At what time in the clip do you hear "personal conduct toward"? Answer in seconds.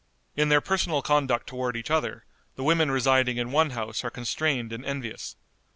0.61-1.77